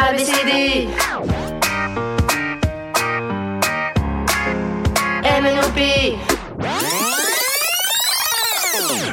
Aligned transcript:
ABCD 0.00 0.86
MNOP 5.24 5.80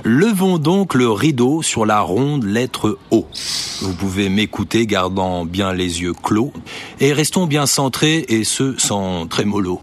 Levons 0.03 0.59
donc 0.59 0.93
le 0.93 1.09
rideau 1.09 1.63
sur 1.63 1.87
la 1.87 2.01
ronde 2.01 2.43
lettre 2.43 2.99
O. 3.09 3.25
Vous 3.81 3.93
pouvez 3.95 4.29
m'écouter 4.29 4.85
gardant 4.85 5.43
bien 5.43 5.73
les 5.73 6.03
yeux 6.03 6.13
clos 6.13 6.53
et 6.99 7.13
restons 7.13 7.47
bien 7.47 7.65
centrés 7.65 8.23
et 8.29 8.43
ce 8.43 8.77
sans 8.77 9.25
trémolo. 9.25 9.79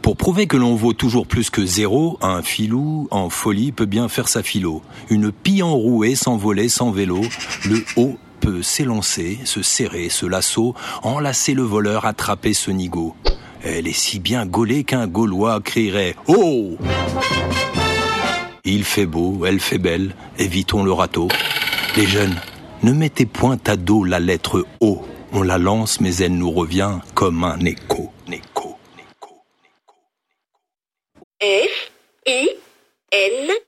Pour 0.00 0.16
prouver 0.16 0.46
que 0.46 0.56
l'on 0.56 0.74
vaut 0.74 0.94
toujours 0.94 1.26
plus 1.26 1.50
que 1.50 1.66
zéro, 1.66 2.18
un 2.22 2.40
filou 2.40 3.08
en 3.10 3.28
folie 3.28 3.72
peut 3.72 3.84
bien 3.84 4.08
faire 4.08 4.28
sa 4.28 4.42
philo. 4.42 4.80
Une 5.10 5.30
pie 5.32 5.62
enrouée 5.62 6.14
s'envoler 6.14 6.70
sans 6.70 6.92
vélo, 6.92 7.20
le 7.66 7.84
O 7.98 8.16
peut 8.40 8.62
s'élancer, 8.62 9.38
se 9.44 9.62
serrer, 9.62 10.08
ce 10.08 10.26
lasso, 10.26 10.74
enlacer 11.02 11.54
le 11.54 11.62
voleur, 11.62 12.06
attraper 12.06 12.54
ce 12.54 12.70
nigo. 12.70 13.14
Elle 13.62 13.88
est 13.88 13.92
si 13.92 14.20
bien 14.20 14.46
gaulée 14.46 14.84
qu'un 14.84 15.06
Gaulois 15.06 15.60
crierait 15.60 16.14
Oh 16.26 16.76
Il 18.64 18.84
fait 18.84 19.06
beau, 19.06 19.44
elle 19.46 19.60
fait 19.60 19.78
belle, 19.78 20.14
évitons 20.38 20.84
le 20.84 20.92
râteau. 20.92 21.28
Les 21.96 22.06
jeunes, 22.06 22.36
ne 22.82 22.92
mettez 22.92 23.26
point 23.26 23.58
à 23.66 23.76
dos 23.76 24.04
la 24.04 24.20
lettre 24.20 24.64
O. 24.80 25.02
On 25.32 25.42
la 25.42 25.58
lance, 25.58 26.00
mais 26.00 26.16
elle 26.16 26.36
nous 26.36 26.50
revient 26.50 26.98
comme 27.14 27.44
un 27.44 27.58
écho. 27.60 28.12
écho. 28.28 28.78
F 31.42 31.92
I 32.26 32.48
N 33.12 33.67